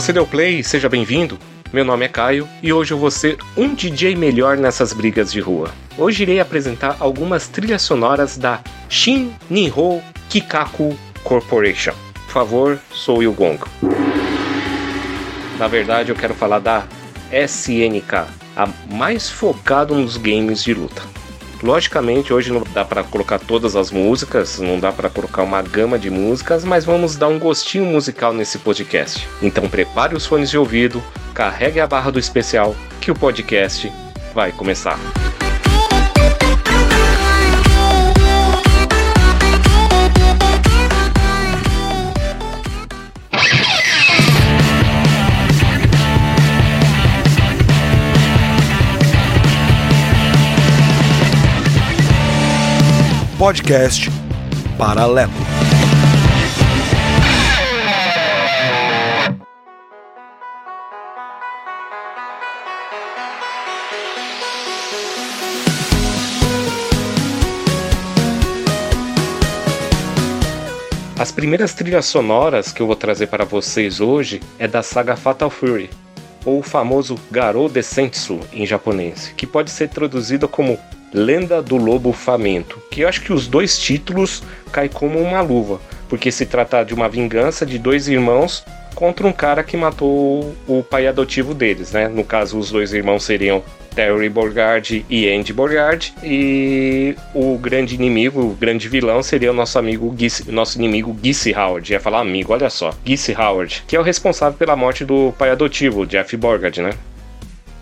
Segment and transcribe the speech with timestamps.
[0.00, 0.62] Você deu play?
[0.62, 1.38] Seja bem-vindo.
[1.70, 5.40] Meu nome é Caio e hoje eu vou ser um DJ melhor nessas brigas de
[5.40, 5.70] rua.
[5.98, 10.00] Hoje irei apresentar algumas trilhas sonoras da Shin Nihon
[10.30, 11.92] Kikaku Corporation.
[12.14, 13.68] Por favor, sou o Gongo.
[15.58, 16.86] Na verdade, eu quero falar da
[17.30, 18.26] SNK,
[18.56, 21.02] a mais focada nos games de luta.
[21.62, 25.98] Logicamente, hoje não dá para colocar todas as músicas, não dá para colocar uma gama
[25.98, 29.28] de músicas, mas vamos dar um gostinho musical nesse podcast.
[29.42, 31.02] Então prepare os fones de ouvido,
[31.34, 33.92] carregue a barra do especial, que o podcast
[34.34, 34.98] vai começar.
[53.40, 54.10] Podcast
[54.76, 55.32] Paralelo.
[71.18, 75.48] As primeiras trilhas sonoras que eu vou trazer para vocês hoje é da saga Fatal
[75.48, 75.88] Fury,
[76.44, 80.78] ou o famoso Garou Desentsu em japonês, que pode ser traduzido como
[81.12, 85.80] Lenda do Lobo Faminto, que eu acho que os dois títulos caem como uma luva,
[86.08, 90.82] porque se trata de uma vingança de dois irmãos contra um cara que matou o
[90.82, 92.08] pai adotivo deles, né?
[92.08, 93.62] No caso, os dois irmãos seriam
[93.94, 99.78] Terry Borgard e Andy Borgard e o grande inimigo, o grande vilão seria o nosso
[99.78, 100.14] amigo
[100.46, 101.92] nosso inimigo Gissy Howard.
[101.92, 105.50] Ia falar amigo, olha só, Gissy Howard, que é o responsável pela morte do pai
[105.50, 106.90] adotivo, Jeff Borgard, né?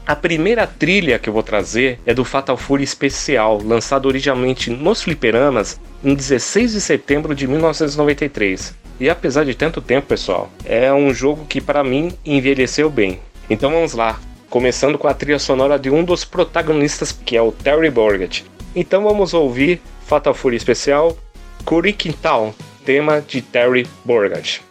[0.08, 5.02] A primeira trilha que eu vou trazer é do Fatal Fury Especial, lançado originalmente nos
[5.02, 8.74] fliperamas em 16 de setembro de 1993.
[8.98, 13.20] E apesar de tanto tempo, pessoal, é um jogo que para mim envelheceu bem.
[13.50, 14.18] Então vamos lá,
[14.48, 18.46] começando com a trilha sonora de um dos protagonistas, que é o Terry Borgett.
[18.74, 21.18] Então vamos ouvir Fatal Fury Especial,
[21.66, 22.14] Kurikin
[22.82, 24.62] tema de Terry Borgett.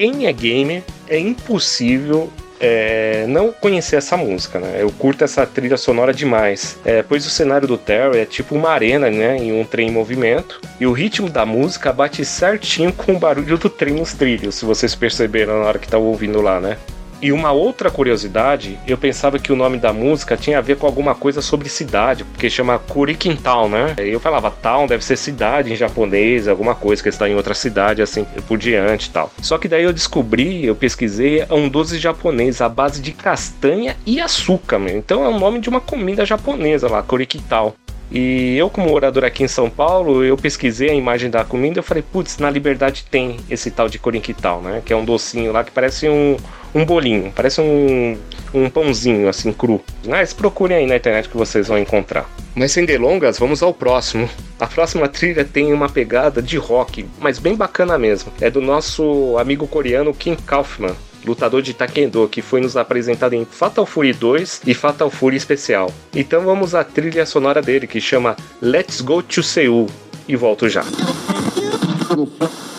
[0.00, 4.78] Quem é gamer é impossível é, não conhecer essa música, né?
[4.78, 6.78] Eu curto essa trilha sonora demais.
[6.86, 9.36] É, pois o cenário do Terry é tipo uma arena, né?
[9.36, 10.58] Em um trem em movimento.
[10.80, 14.64] E o ritmo da música bate certinho com o barulho do trem nos trilhos, se
[14.64, 16.78] vocês perceberam na hora que estavam ouvindo lá, né?
[17.22, 20.86] E uma outra curiosidade, eu pensava que o nome da música tinha a ver com
[20.86, 23.94] alguma coisa sobre cidade, porque chama Kurikin Town, né?
[23.98, 28.00] Eu falava, town deve ser cidade em japonês, alguma coisa que está em outra cidade,
[28.00, 29.30] assim por diante e tal.
[29.42, 33.96] Só que daí eu descobri, eu pesquisei, é um doce japonês à base de castanha
[34.06, 34.96] e açúcar, meu.
[34.96, 37.74] Então é o nome de uma comida japonesa lá, Kurikin Town.
[38.10, 41.82] E eu, como morador aqui em São Paulo, eu pesquisei a imagem da comida e
[41.82, 44.82] falei, putz, na Liberdade tem esse tal de corinquital, né?
[44.84, 46.36] Que é um docinho lá que parece um,
[46.74, 48.18] um bolinho, parece um,
[48.52, 49.80] um pãozinho assim cru.
[50.04, 52.28] Mas procurem aí na internet que vocês vão encontrar.
[52.54, 54.28] Mas sem delongas, vamos ao próximo.
[54.58, 58.32] A próxima trilha tem uma pegada de rock, mas bem bacana mesmo.
[58.40, 63.44] É do nosso amigo coreano Kim Kaufman lutador de Taekwondo, que foi nos apresentado em
[63.44, 65.92] Fatal Fury 2 e Fatal Fury Especial.
[66.14, 69.86] Então vamos à trilha sonora dele, que chama Let's Go to Seul,
[70.28, 70.84] e volto já.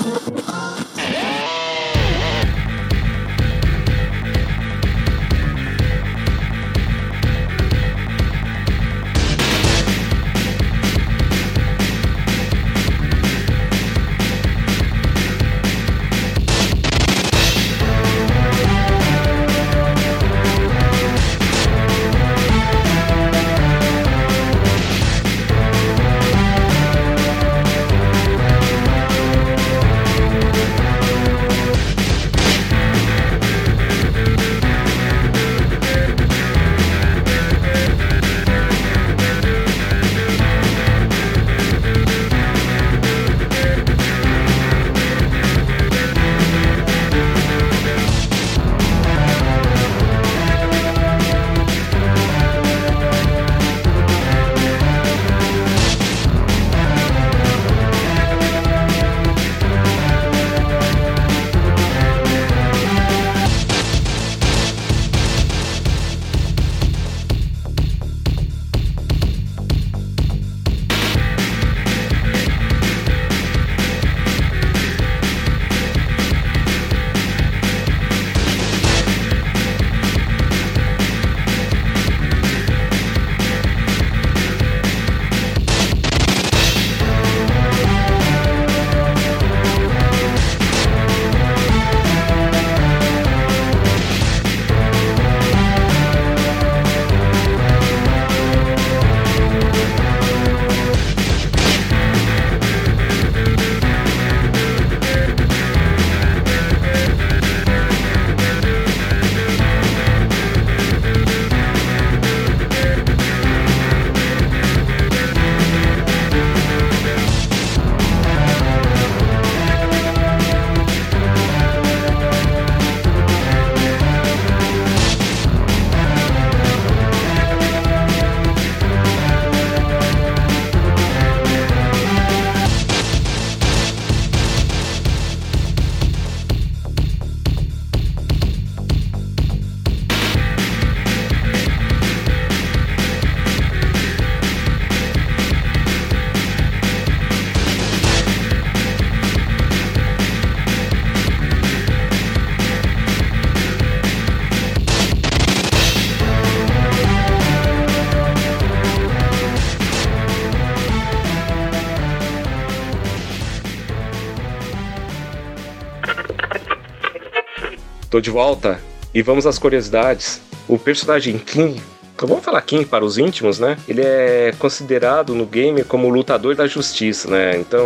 [168.12, 168.78] Tô de volta
[169.14, 170.42] e vamos às curiosidades.
[170.68, 171.82] O personagem Kim,
[172.20, 173.78] vamos falar Kim para os íntimos, né?
[173.88, 177.58] Ele é considerado no game como o lutador da justiça, né?
[177.58, 177.82] Então,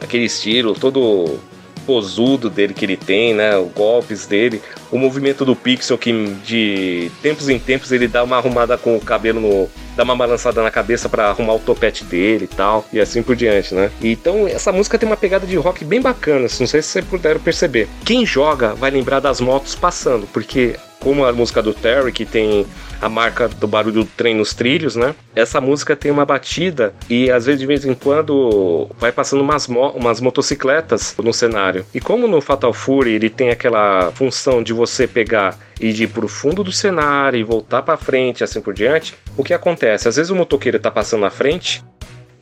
[0.00, 1.38] aquele estilo todo
[1.84, 3.54] posudo dele que ele tem, né?
[3.58, 6.10] Os golpes dele, o movimento do Pixel que
[6.42, 9.68] de tempos em tempos ele dá uma arrumada com o cabelo no
[10.00, 13.36] dá uma balançada na cabeça para arrumar o topete dele e tal, e assim por
[13.36, 13.90] diante, né?
[14.00, 17.38] Então essa música tem uma pegada de rock bem bacana, não sei se vocês puderam
[17.38, 17.86] perceber.
[18.02, 22.66] Quem joga vai lembrar das motos passando, porque como a música do Terry, que tem
[23.00, 25.14] a marca do barulho do trem nos trilhos, né?
[25.34, 29.66] Essa música tem uma batida e às vezes de vez em quando vai passando umas,
[29.66, 31.84] mo umas motocicletas no cenário.
[31.94, 36.28] E como no Fatal Fury ele tem aquela função de você pegar e ir pro
[36.28, 40.08] fundo do cenário e voltar para frente, assim por diante, o que acontece?
[40.08, 41.82] Às vezes o motoqueiro tá passando na frente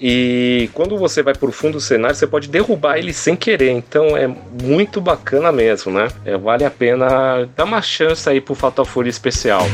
[0.00, 3.70] E quando você vai pro fundo do cenário, você pode derrubar ele sem querer.
[3.70, 4.28] Então é
[4.62, 6.08] muito bacana mesmo, né?
[6.24, 9.66] É, vale a pena dar uma chance aí pro Fatal Fury especial.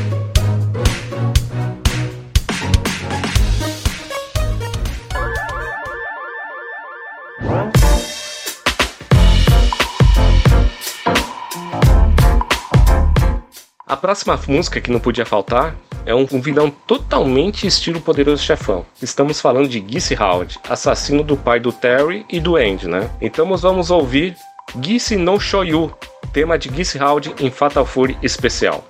[13.87, 18.85] A próxima música que não podia faltar é um, vilão totalmente estilo Poderoso Chefão.
[19.01, 23.11] Estamos falando de Gissy Howard, assassino do pai do Terry e do Andy, né?
[23.21, 24.37] Então vamos ouvir
[24.81, 25.93] Gissy No Show You,
[26.33, 28.85] tema de Gissy Howard em Fatal Fury especial.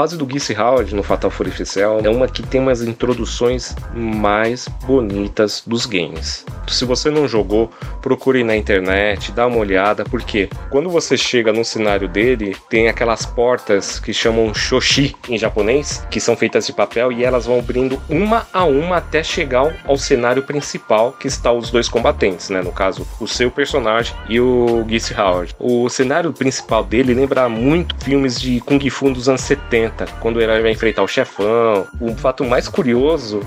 [0.00, 4.66] Fase do Geese Howard no Fatal Fury Oficial é uma que tem umas introduções mais
[4.86, 6.42] bonitas dos games.
[6.66, 11.64] Se você não jogou, procure na internet, dá uma olhada, porque quando você chega no
[11.64, 17.12] cenário dele, tem aquelas portas que chamam shoshi em japonês, que são feitas de papel
[17.12, 21.70] e elas vão abrindo uma a uma até chegar ao cenário principal, que está os
[21.70, 22.62] dois combatentes, né?
[22.62, 25.54] No caso, o seu personagem e o Geese Howard.
[25.58, 30.62] O cenário principal dele lembra muito filmes de Kung Fu dos anos 70, quando herói
[30.62, 31.86] vai enfrentar o chefão.
[32.00, 33.40] O fato mais curioso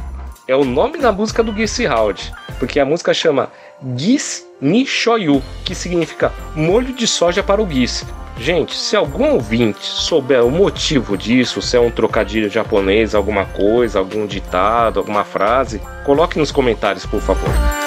[0.47, 3.49] é o nome da música do Geese Howard, porque a música chama
[3.95, 8.05] Gis Nishoyu, que significa molho de soja para o Gis.
[8.37, 13.99] Gente, se algum ouvinte souber o motivo disso, se é um trocadilho japonês, alguma coisa,
[13.99, 17.82] algum ditado, alguma frase, coloque nos comentários, por favor.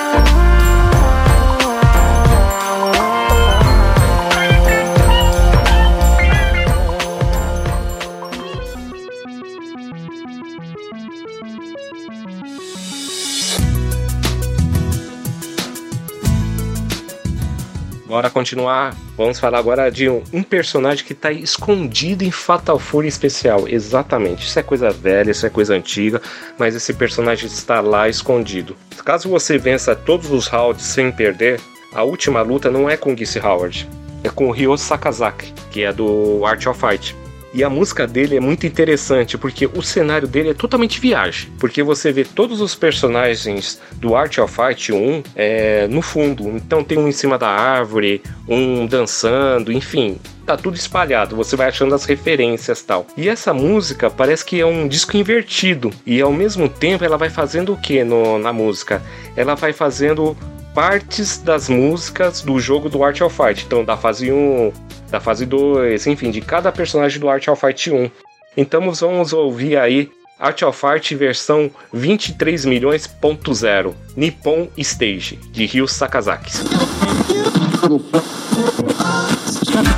[18.06, 18.94] Bora continuar.
[19.16, 23.66] Vamos falar agora de um, um personagem que está escondido em Fatal Fury especial.
[23.66, 24.46] Exatamente.
[24.46, 26.22] Isso é coisa velha, isso é coisa antiga,
[26.56, 28.76] mas esse personagem está lá escondido.
[29.04, 31.60] Caso você vença todos os rounds sem perder,
[31.92, 33.88] a última luta não é com Gissy Howard,
[34.22, 37.25] é com o Ryo Sakazaki, que é do Art of Fight.
[37.56, 41.50] E a música dele é muito interessante porque o cenário dele é totalmente viagem.
[41.58, 46.50] Porque você vê todos os personagens do Art of Fight 1 é, no fundo.
[46.50, 51.66] Então tem um em cima da árvore, um dançando, enfim tá tudo espalhado, você vai
[51.66, 53.04] achando as referências tal.
[53.16, 57.28] E essa música parece que é um disco invertido e ao mesmo tempo ela vai
[57.28, 59.02] fazendo o que na música?
[59.34, 60.36] Ela vai fazendo
[60.76, 63.64] partes das músicas do jogo do Art of Fight.
[63.64, 64.70] Então, da fase 1,
[65.10, 68.10] da fase 2, enfim, de cada personagem do Art of Fight 1.
[68.58, 76.52] Então vamos ouvir aí Art of Fight versão 23 milhões.0 Nippon Stage de Ryu Sakazaki.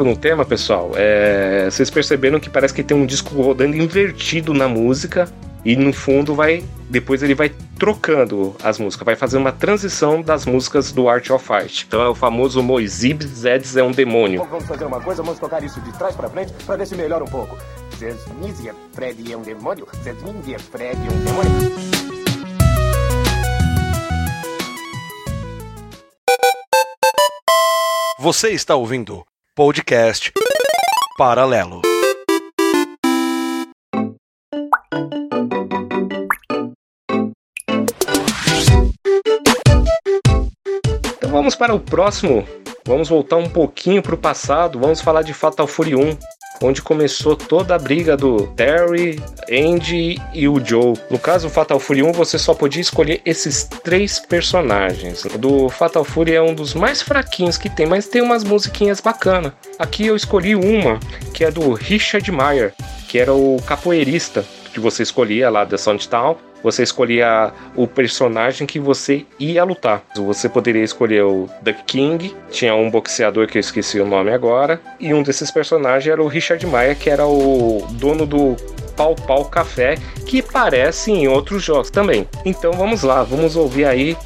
[0.00, 1.68] prestaram no tema, pessoal, é...
[1.70, 5.28] vocês perceberam que parece que tem um disco rodando invertido na música
[5.64, 10.44] e no fundo vai depois ele vai trocando as músicas, vai fazer uma transição das
[10.44, 11.84] músicas do Art of Fight.
[11.86, 14.44] Então é o famoso Moisib Zeds é um demônio.
[14.44, 17.22] Vamos fazer uma coisa, vamos tocar isso de trás para frente para ver se melhora
[17.22, 17.56] um pouco.
[17.96, 22.00] Zesmizia Freddy é um demônio, Zesmizia Freddy é um demônio.
[28.18, 29.24] Você está ouvindo
[29.62, 30.32] podcast
[31.18, 31.82] Paralelo.
[41.18, 42.48] Então vamos para o próximo.
[42.86, 44.80] Vamos voltar um pouquinho para o passado.
[44.80, 46.16] Vamos falar de Fatal Fury 1,
[46.62, 49.20] onde começou toda a briga do Terry,
[49.50, 50.94] Andy e o Joe.
[51.10, 55.22] No caso, Fatal Fury 1 você só podia escolher esses três personagens.
[55.38, 59.52] Do Fatal Fury é um dos mais fraquinhos que tem, mas tem umas musiquinhas bacanas.
[59.78, 61.00] Aqui eu escolhi uma
[61.32, 62.74] que é do Richard Meyer,
[63.08, 68.78] que era o capoeirista que você escolhia lá da Soundtown você escolhia o personagem que
[68.78, 70.02] você ia lutar.
[70.16, 74.80] Você poderia escolher o The King, tinha um boxeador que eu esqueci o nome agora,
[74.98, 78.56] e um desses personagens era o Richard Maia, que era o dono do
[78.96, 79.96] Pau Pau Café,
[80.26, 82.28] que aparece em outros jogos também.
[82.44, 84.16] Então vamos lá, vamos ouvir aí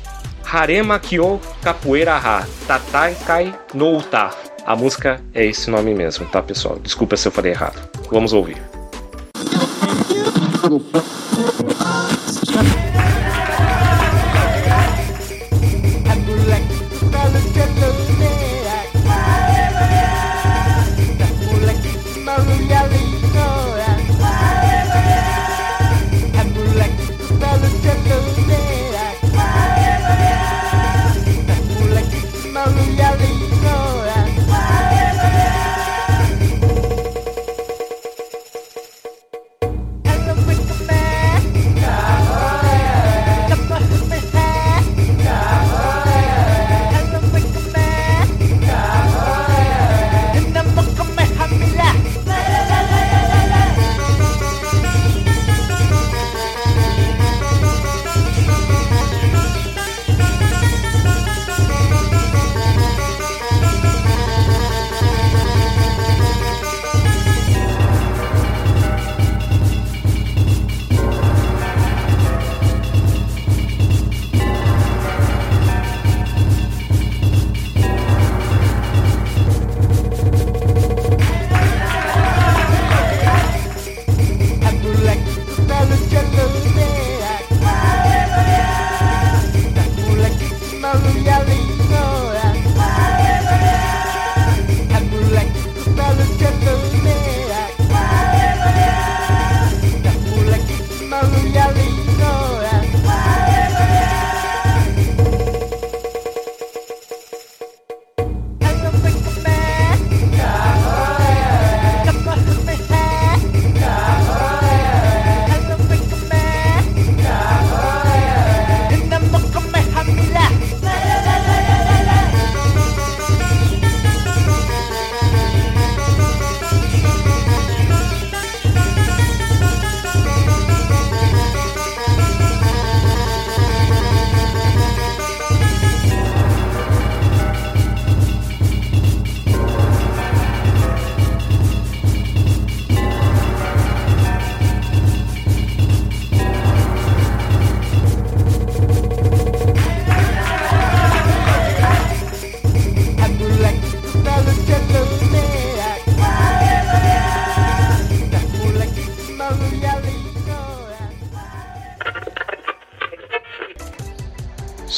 [0.44, 4.30] Harema Kyo Capoeira Ha, Tatai Kai no Uta.
[4.66, 6.78] A música é esse nome mesmo, tá pessoal?
[6.78, 7.88] Desculpa se eu falei errado.
[8.10, 8.56] Vamos ouvir.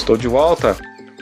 [0.06, 0.76] Estou de volta.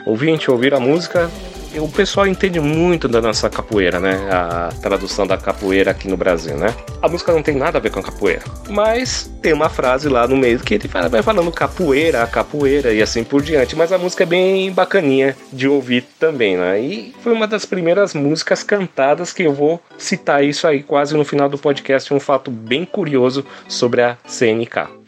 [0.05, 1.27] Ouvinte, ouvir a música.
[1.75, 4.29] O pessoal entende muito da nossa capoeira, né?
[4.29, 6.67] A tradução da capoeira aqui no Brasil, né?
[7.01, 8.43] A música não tem nada a ver com a capoeira.
[8.69, 13.23] Mas tem uma frase lá no meio que ele vai falando capoeira, capoeira e assim
[13.23, 13.75] por diante.
[13.75, 16.79] Mas a música é bem bacaninha de ouvir também, né?
[16.79, 21.25] E foi uma das primeiras músicas cantadas que eu vou citar isso aí quase no
[21.25, 22.13] final do podcast.
[22.13, 25.04] Um fato bem curioso sobre a CNK.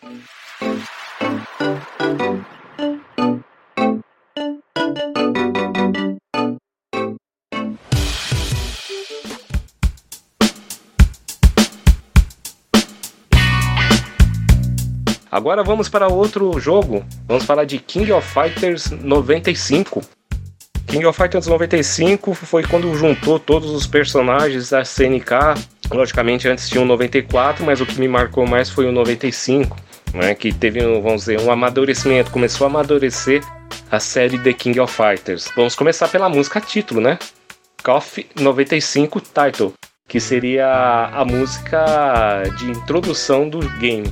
[15.37, 17.05] Agora vamos para outro jogo.
[17.27, 20.01] Vamos falar de King of Fighters 95.
[20.87, 25.61] King of Fighters 95 foi quando juntou todos os personagens da CNK.
[25.91, 29.77] Logicamente, antes tinha o 94, mas o que me marcou mais foi o 95,
[30.11, 30.33] né?
[30.33, 33.43] Que teve, vamos dizer, um amadurecimento, começou a amadurecer
[33.91, 35.51] a série The King of Fighters.
[35.55, 37.19] Vamos começar pela música título, né?
[37.83, 39.71] KOF 95 Title,
[40.07, 44.11] que seria a música de introdução do game.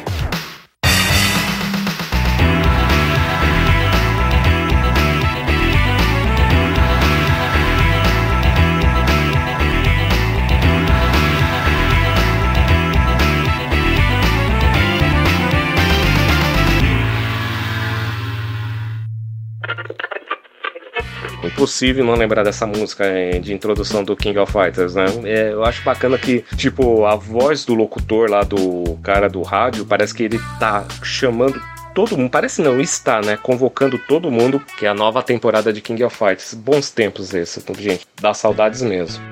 [21.61, 23.05] impossível não lembrar dessa música
[23.39, 25.05] de introdução do King of Fighters, né?
[25.25, 29.85] É, eu acho bacana que, tipo, a voz do locutor lá do cara do rádio,
[29.85, 31.61] parece que ele tá chamando
[31.93, 33.37] todo mundo, parece não, está, né?
[33.37, 36.55] Convocando todo mundo, que é a nova temporada de King of Fighters.
[36.55, 38.07] Bons tempos esse, gente.
[38.19, 39.23] Dá saudades mesmo.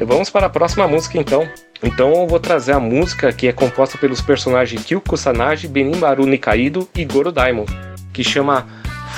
[0.00, 1.48] E vamos para a próxima música então.
[1.82, 6.88] Então eu vou trazer a música que é composta pelos personagens Kyu Kusanagi, Benimaru Nikaido
[6.94, 7.66] e Goro Daimon,
[8.12, 8.68] que chama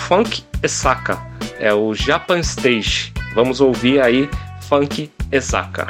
[0.08, 3.12] Funk Esaka é o Japan Stage.
[3.34, 4.28] Vamos ouvir aí
[4.68, 5.86] Funk Esaka.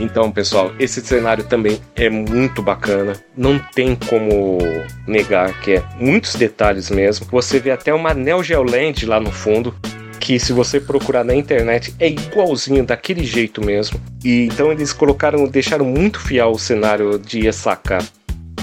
[0.00, 3.12] Então, pessoal, esse cenário também é muito bacana.
[3.36, 4.58] Não tem como
[5.06, 7.26] negar que é muitos detalhes mesmo.
[7.30, 9.74] Você vê até uma Neo Geo Land lá no fundo,
[10.18, 14.00] que se você procurar na internet é igualzinho daquele jeito mesmo.
[14.24, 17.98] E então eles colocaram, deixaram muito fiel o cenário de Esaka.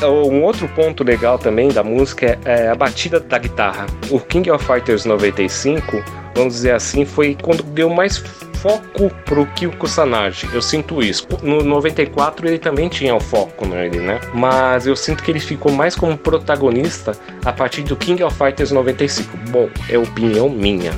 [0.04, 3.88] Um outro ponto legal também da música é a batida da guitarra.
[4.12, 6.04] O King of Fighters 95,
[6.36, 8.18] vamos dizer assim, foi quando deu mais
[8.58, 10.48] foco pro Kyo Kusanagi.
[10.54, 11.28] Eu sinto isso.
[11.42, 14.20] No 94 ele também tinha o foco nele, né?
[14.34, 17.14] Mas eu sinto que ele ficou mais como protagonista
[17.46, 19.38] a partir do King of Fighters 95.
[19.50, 20.92] Bom, é opinião minha.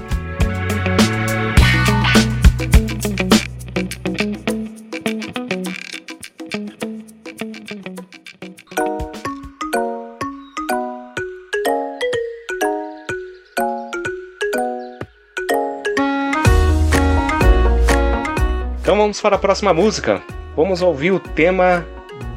[19.09, 20.21] Vamos para a próxima música.
[20.55, 21.83] Vamos ouvir o tema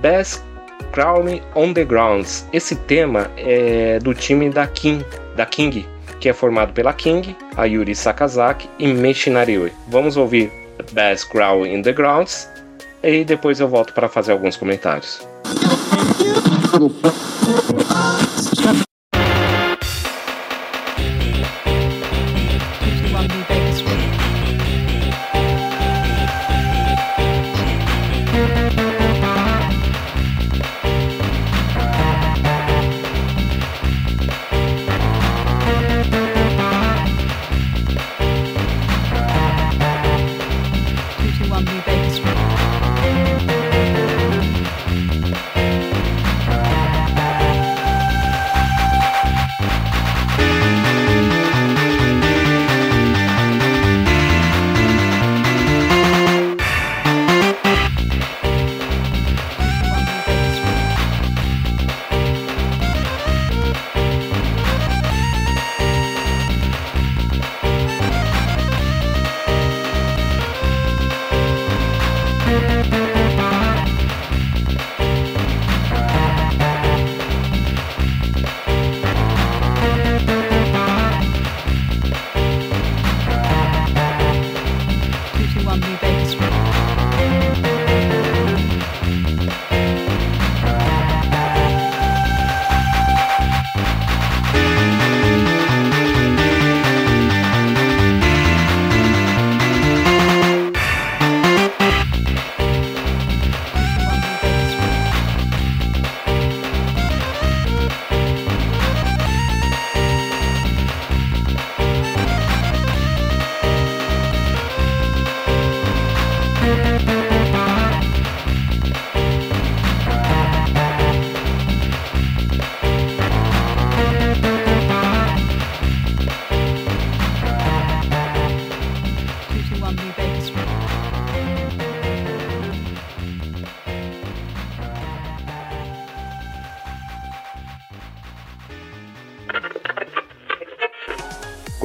[0.00, 0.42] Best
[0.90, 2.46] Crown on the Grounds.
[2.50, 5.04] Esse tema é do time da King,
[5.36, 5.86] da King,
[6.18, 10.50] que é formado pela King, Yuri Sakazaki e Meshinari Vamos ouvir
[10.92, 12.48] Best Crown in the Grounds
[13.02, 15.20] e depois eu volto para fazer alguns comentários.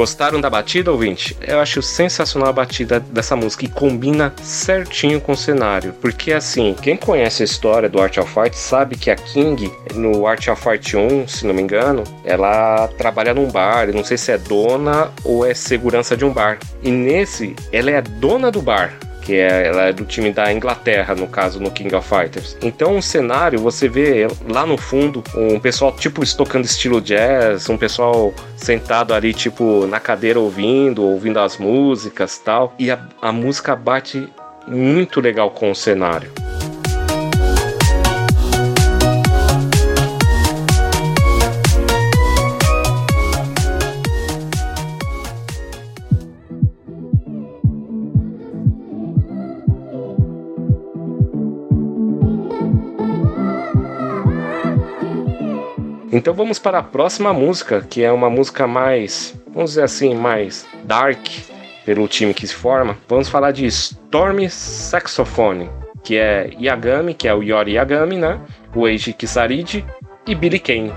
[0.07, 1.35] Gostaram da batida, ouvinte?
[1.41, 5.91] Eu acho sensacional a batida dessa música e combina certinho com o cenário.
[5.99, 10.25] Porque, assim, quem conhece a história do Art of Fight sabe que a King, no
[10.25, 13.93] Art of Fight 1, se não me engano, ela trabalha num bar.
[13.93, 16.57] Não sei se é dona ou é segurança de um bar.
[16.81, 18.93] E nesse, ela é dona do bar
[19.27, 22.55] que é, ela é do time da Inglaterra, no caso, no King of Fighters.
[22.61, 27.77] Então, o cenário, você vê lá no fundo um pessoal, tipo, tocando estilo jazz, um
[27.77, 32.73] pessoal sentado ali, tipo, na cadeira ouvindo, ouvindo as músicas tal.
[32.79, 34.29] E a, a música bate
[34.65, 36.31] muito legal com o cenário.
[56.27, 60.67] Então vamos para a próxima música, que é uma música mais, vamos dizer assim, mais
[60.83, 61.25] dark
[61.85, 62.97] pelo time que se forma.
[63.07, 65.69] Vamos falar de Storm Saxophone,
[66.03, 68.41] que é Yagami, que é o Yori Yagami, né?
[68.75, 69.85] O Eiji Kisaridi
[70.27, 70.91] e Billy Kane.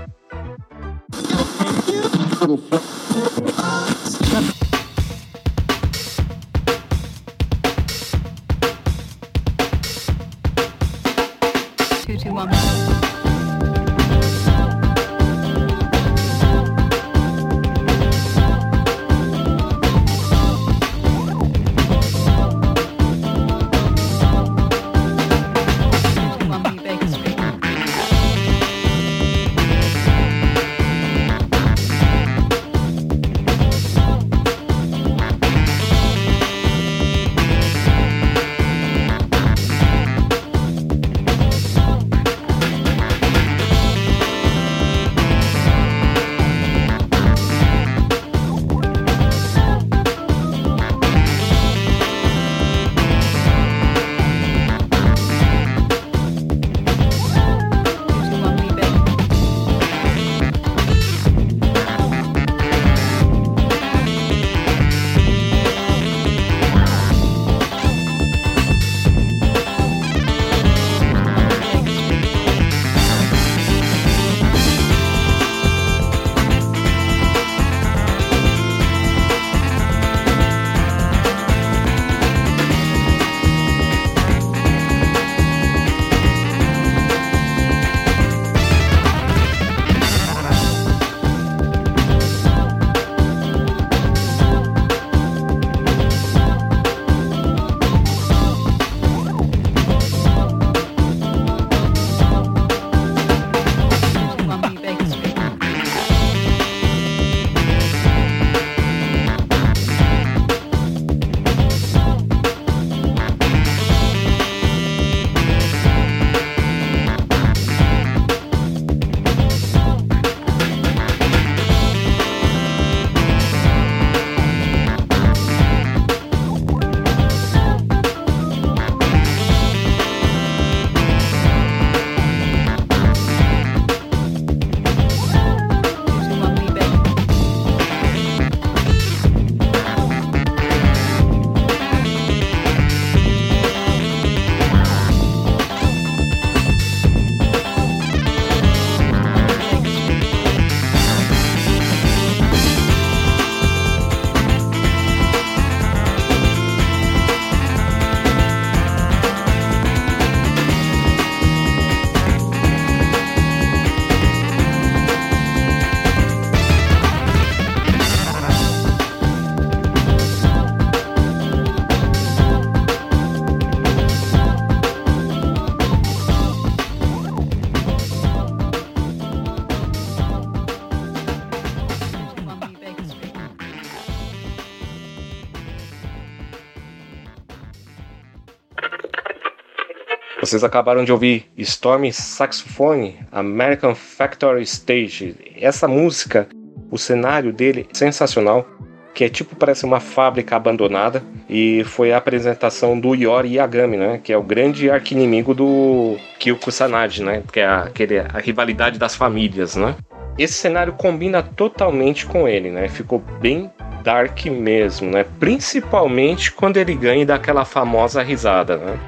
[190.51, 195.33] Vocês acabaram de ouvir Storm Saxophone, American Factory Stage.
[195.55, 196.45] Essa música,
[196.91, 198.67] o cenário dele é sensacional,
[199.13, 204.19] que é tipo parece uma fábrica abandonada e foi a apresentação do Yori Yagami, né,
[204.21, 208.99] que é o grande arquinimigo do Kyo Kusanagi, né, que é a, aquele, a rivalidade
[208.99, 209.95] das famílias, né.
[210.37, 213.71] Esse cenário combina totalmente com ele, né, ficou bem
[214.01, 215.25] dark mesmo, né?
[215.39, 218.99] Principalmente quando ele ganha daquela famosa risada, né?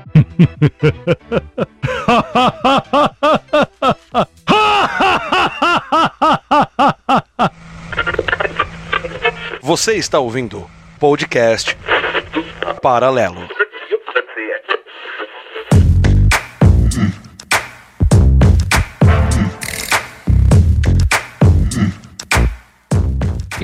[9.62, 10.70] Você está ouvindo
[11.00, 11.78] podcast
[12.82, 13.53] Paralelo.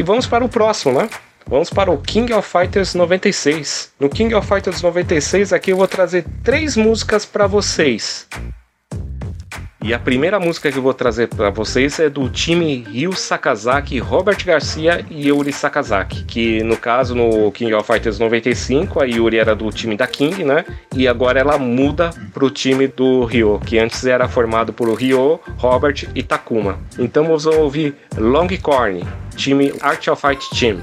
[0.10, 1.08] Vamos para o próximo, né?
[1.46, 3.92] Vamos para o King of Fighters 96.
[4.00, 8.28] No King of Fighters 96 aqui eu vou trazer três músicas para vocês.
[9.82, 13.98] E a primeira música que eu vou trazer para vocês é do time Ryu Sakazaki,
[13.98, 19.38] Robert Garcia e Yuri Sakazaki, que no caso no King of Fighters 95 a Yuri
[19.38, 20.66] era do time da King, né?
[20.94, 26.10] E agora ela muda pro time do Ryo, que antes era formado por Ryo, Robert
[26.14, 26.78] e Takuma.
[26.98, 29.06] Então vamos ouvir Longcorn,
[29.38, 30.82] time Art of Fight Team.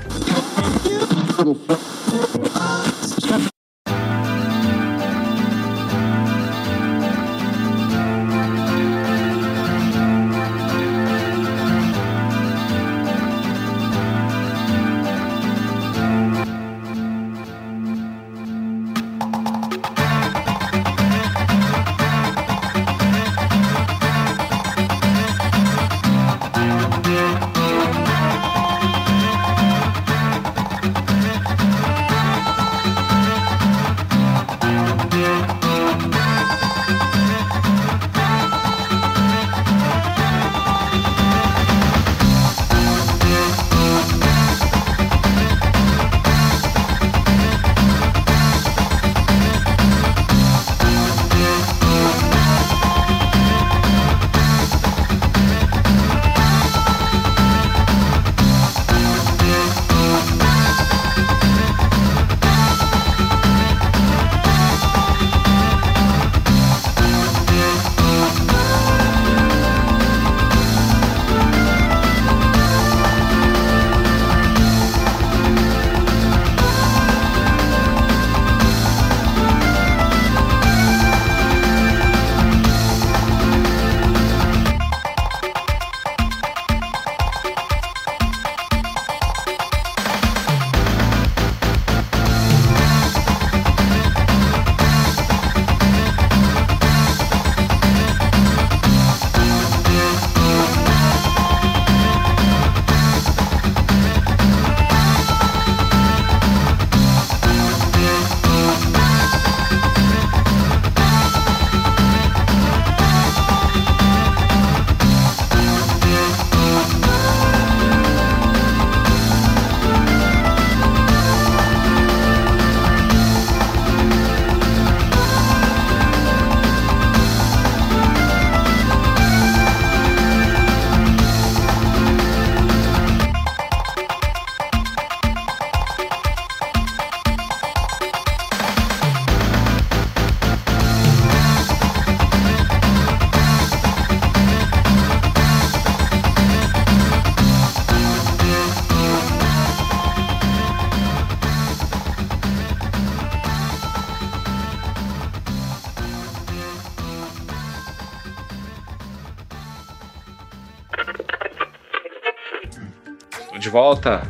[163.66, 164.22] De volta.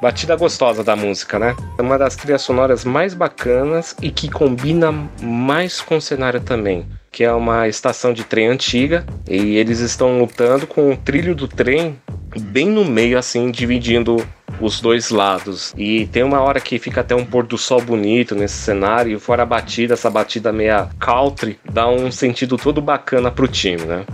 [0.00, 1.56] Batida gostosa da música, né?
[1.78, 6.86] É uma das trilhas sonoras mais bacanas e que combina mais com o cenário também.
[7.10, 11.48] Que é uma estação de trem antiga e eles estão lutando com o trilho do
[11.48, 11.98] trem
[12.38, 14.16] bem no meio, assim, dividindo
[14.60, 15.72] os dois lados.
[15.76, 19.20] E tem uma hora que fica até um pôr do sol bonito nesse cenário, e
[19.20, 24.04] fora a batida, essa batida meia country, dá um sentido todo bacana pro time, né?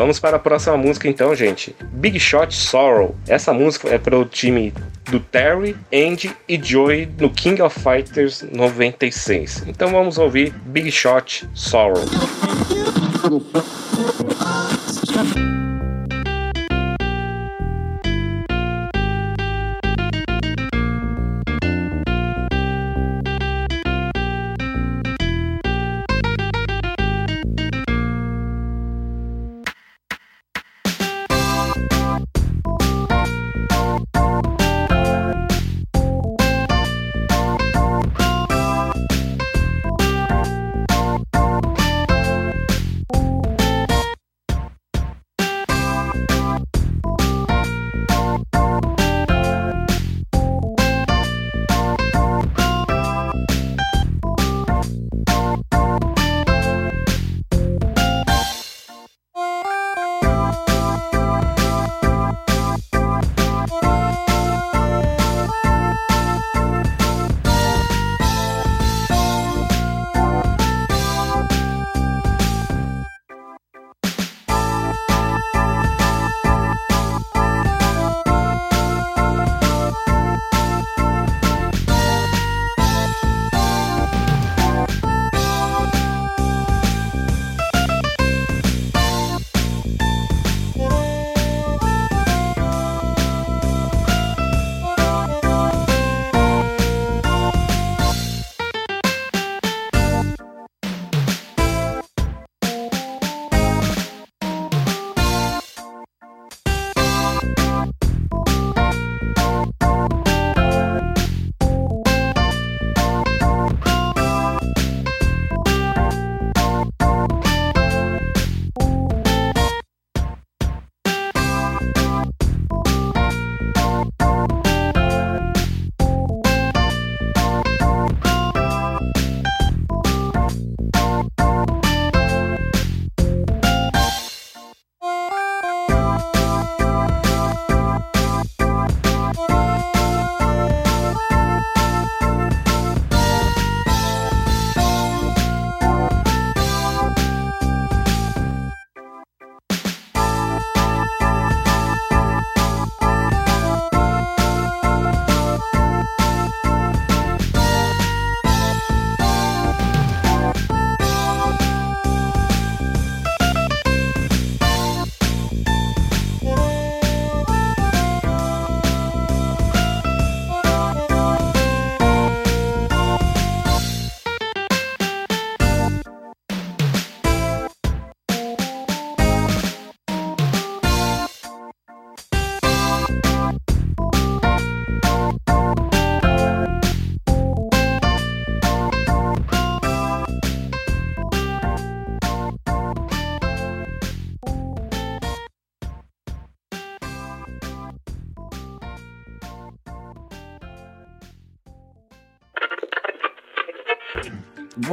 [0.00, 1.76] Vamos para a próxima música então, gente.
[1.92, 3.14] Big Shot Sorrow.
[3.28, 4.72] Essa música é para o time
[5.10, 9.64] do Terry, Andy e Joey no King of Fighters 96.
[9.66, 12.02] Então vamos ouvir Big Shot Sorrow.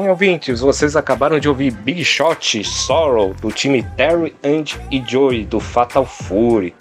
[0.08, 5.44] Bom, ouvintes, vocês acabaram de ouvir Big Shot Sorrow do time Terry and e Joey
[5.44, 6.74] do Fatal Fury.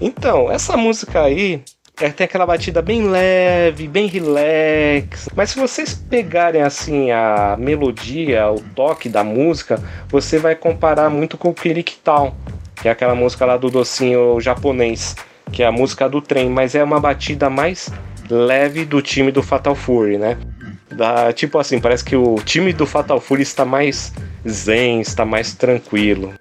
[0.00, 1.64] Então, essa música aí
[2.00, 5.28] é, tem aquela batida bem leve, bem relax.
[5.34, 11.36] Mas se vocês pegarem assim a melodia, o toque da música, você vai comparar muito
[11.36, 12.32] com o Kirik Town,
[12.76, 15.16] que é aquela música lá do docinho japonês,
[15.50, 17.90] que é a música do trem, mas é uma batida mais
[18.30, 20.38] leve do time do Fatal Fury, né?
[20.94, 24.12] Da, tipo assim, parece que o time do Fatal Fury está mais
[24.48, 26.34] zen, está mais tranquilo.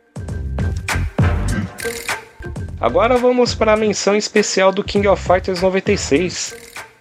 [2.79, 6.53] Agora vamos para a menção especial do King of Fighters 96,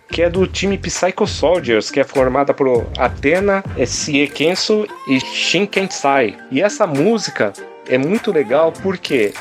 [0.09, 5.66] que é do time Psycho Soldiers, que é formada por Athena, Sie Kenso e Shin
[5.66, 6.38] Kensai.
[6.53, 7.53] E essa música
[7.88, 9.34] é muito legal porque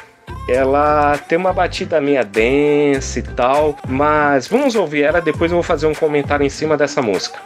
[0.50, 5.64] ela tem uma batida meia densa e tal, mas vamos ouvir ela, depois eu vou
[5.64, 7.40] fazer um comentário em cima dessa música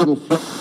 [0.00, 0.59] microfone.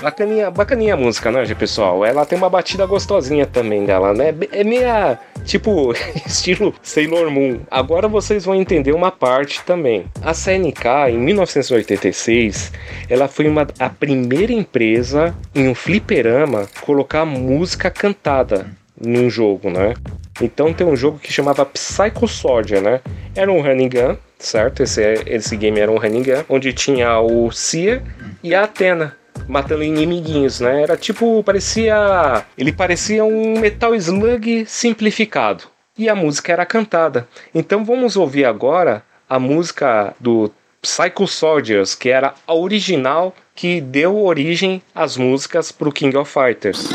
[0.00, 2.04] Bacaninha, bacaninha a música, né, pessoal?
[2.04, 4.34] Ela tem uma batida gostosinha também dela, né?
[4.52, 5.94] É meia, tipo,
[6.26, 7.60] estilo Sailor Moon.
[7.70, 10.04] Agora vocês vão entender uma parte também.
[10.22, 12.72] A CNK, em 1986,
[13.08, 18.66] ela foi uma, a primeira empresa em um fliperama colocar música cantada
[19.00, 19.94] num jogo, né?
[20.42, 23.00] Então tem um jogo que chamava Psycho Soldier, né?
[23.34, 24.16] Era um running gun,
[24.46, 24.82] certo?
[24.82, 28.02] Esse, esse game era um running gun, onde tinha o Cia
[28.42, 29.16] e a Athena
[29.48, 30.82] matando inimiguinhos, né?
[30.82, 32.44] Era tipo, parecia.
[32.56, 35.64] Ele parecia um Metal Slug simplificado.
[35.98, 37.26] E a música era cantada.
[37.54, 40.50] Então vamos ouvir agora a música do
[40.82, 46.30] Psycho Soldiers, que era a original que deu origem às músicas para o King of
[46.30, 46.86] Fighters.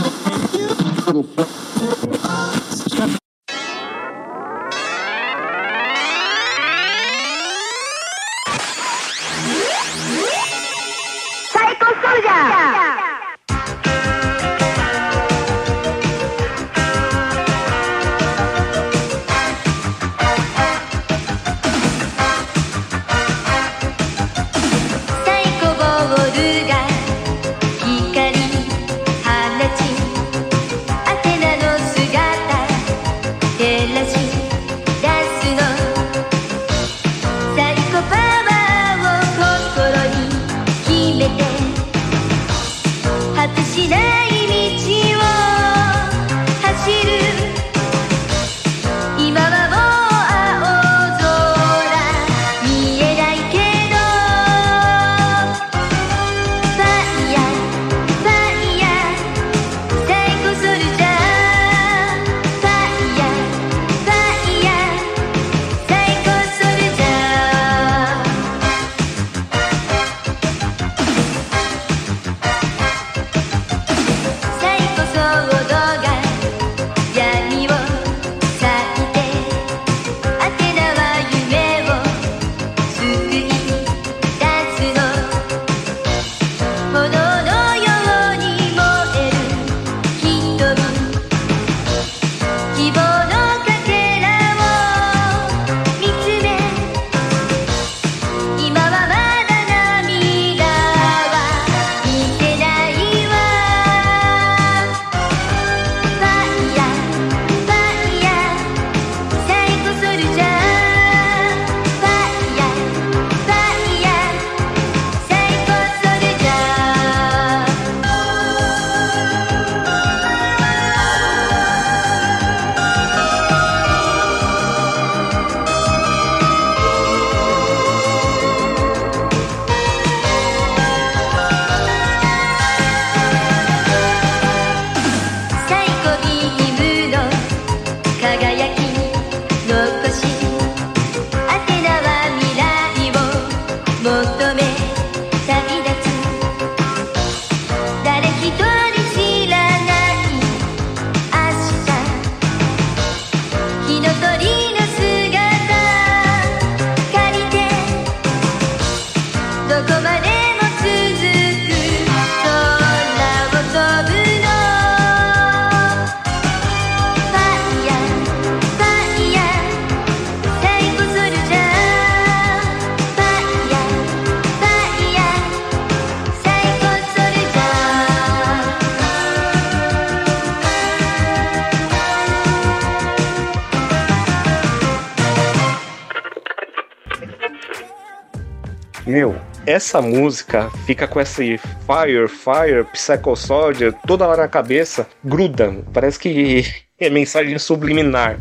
[189.71, 195.73] Essa música fica com esse Fire, Fire, Psycho Soldier toda hora na cabeça, gruda.
[195.93, 196.65] Parece que
[196.99, 198.39] é mensagem subliminar.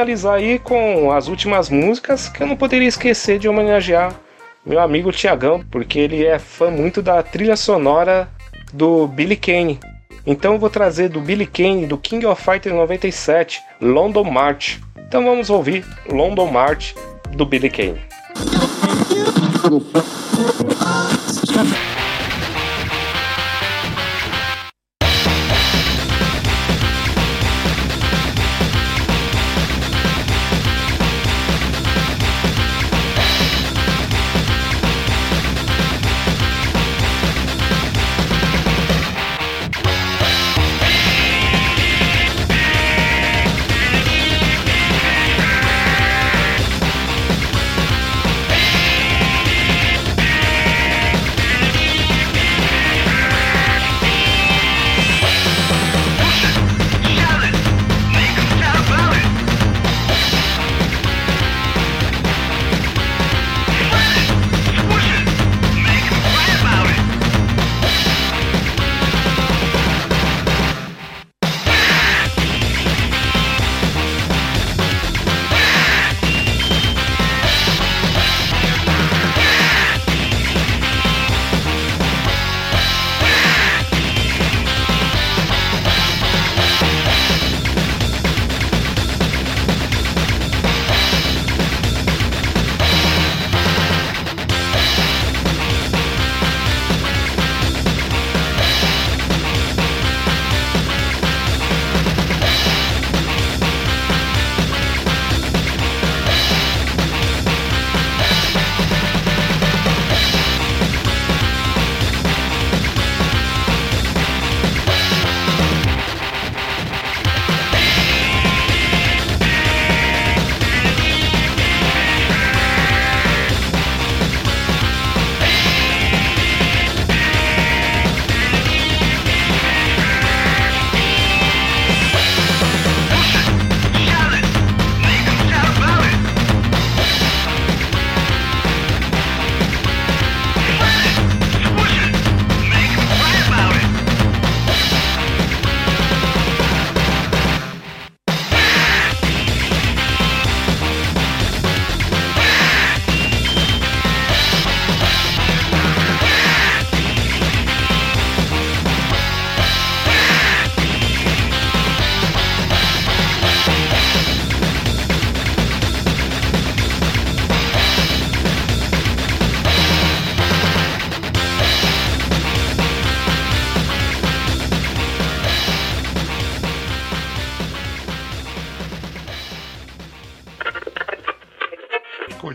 [0.00, 4.14] Finalizar aí com as últimas músicas que eu não poderia esquecer de homenagear
[4.64, 8.28] meu amigo Tiagão, porque ele é fã muito da trilha sonora
[8.72, 9.78] do Billy Kane.
[10.26, 14.80] Então vou trazer do Billy Kane, do King of Fighters 97, London March.
[15.06, 16.94] Então vamos ouvir London March
[17.32, 18.00] do Billy Kane.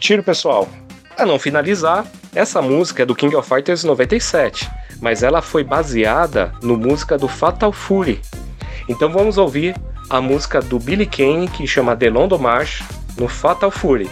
[0.06, 0.70] Curtiram, pessoal?
[1.16, 4.70] Para não finalizar, essa música é do King of Fighters 97,
[5.02, 8.22] mas ela foi baseada no música do Fatal Fury.
[8.88, 9.76] Então vamos ouvir
[10.08, 12.84] a música do Billy Kane que chama The London March
[13.18, 14.08] no Fatal Fury.「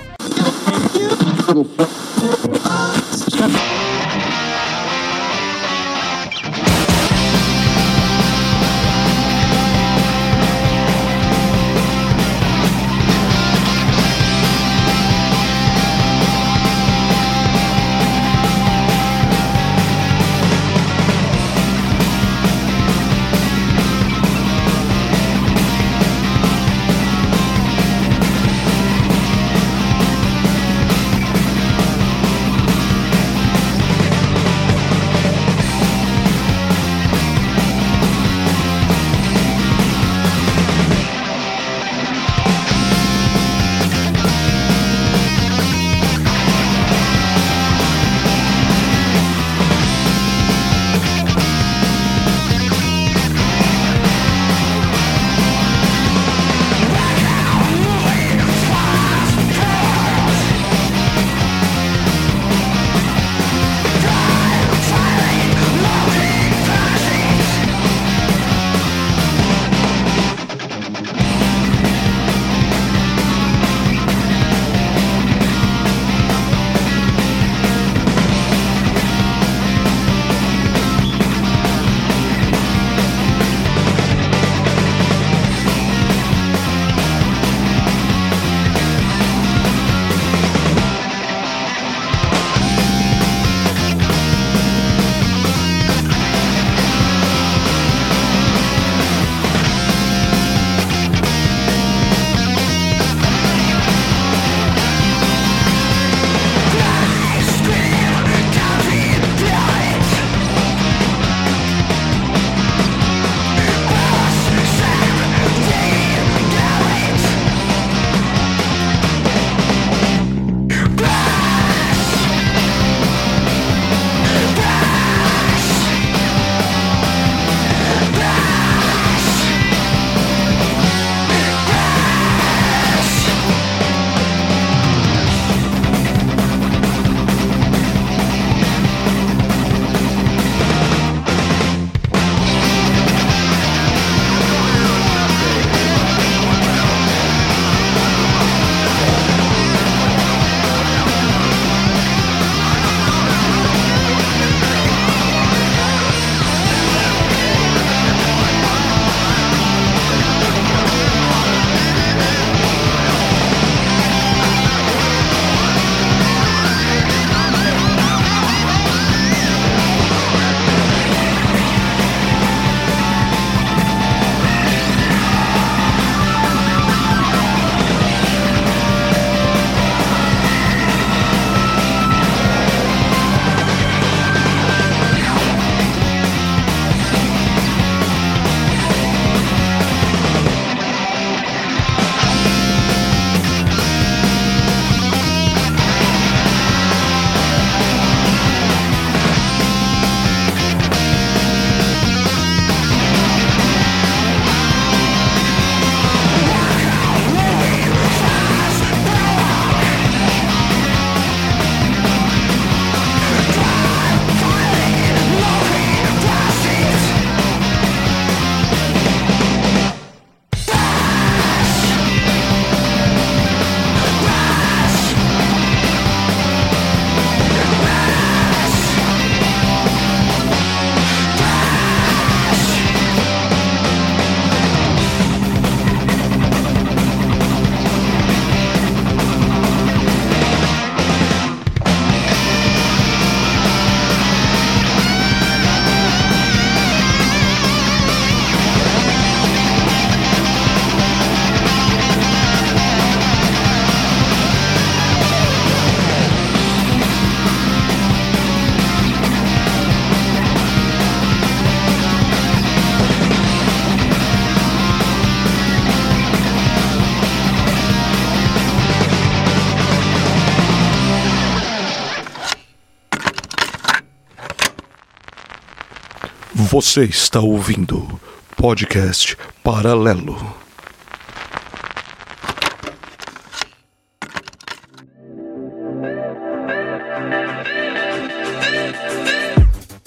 [276.73, 278.19] Você está ouvindo
[278.57, 280.35] podcast Paralelo.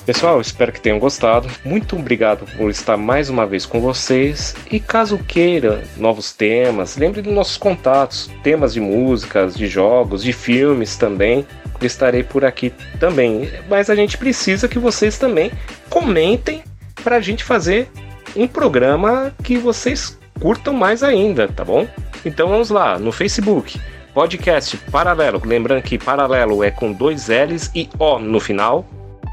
[0.04, 1.48] Pessoal, espero que tenham gostado.
[1.64, 4.56] Muito obrigado por estar mais uma vez com vocês.
[4.68, 10.32] E caso queira novos temas, lembre dos nossos contatos, temas de músicas, de jogos, de
[10.32, 11.46] filmes também.
[11.84, 13.50] Estarei por aqui também.
[13.68, 15.50] Mas a gente precisa que vocês também
[15.90, 16.62] comentem
[17.02, 17.88] para a gente fazer
[18.34, 21.86] um programa que vocês curtam mais ainda, tá bom?
[22.24, 23.80] Então vamos lá, no Facebook,
[24.12, 25.40] podcast Paralelo.
[25.44, 28.84] Lembrando que Paralelo é com dois L's e O no final.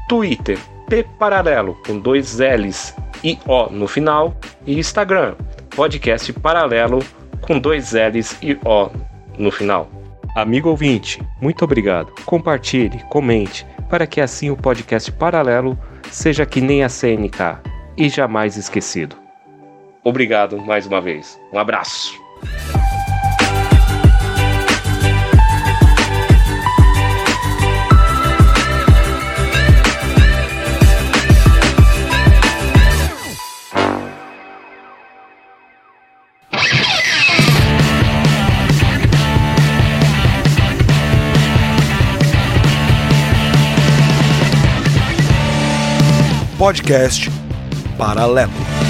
[0.08, 4.36] Twitter, P Paralelo, com dois L's e O no final.
[4.66, 5.34] E Instagram,
[5.74, 7.00] podcast Paralelo,
[7.40, 8.90] com dois L's e O
[9.38, 10.03] no final.
[10.34, 12.12] Amigo ouvinte, muito obrigado.
[12.24, 15.78] Compartilhe, comente, para que assim o podcast Paralelo
[16.10, 17.60] seja que nem a CNK
[17.96, 19.14] e jamais esquecido.
[20.02, 21.40] Obrigado mais uma vez.
[21.52, 22.20] Um abraço.
[46.64, 47.28] Podcast
[47.98, 48.83] Paralelo.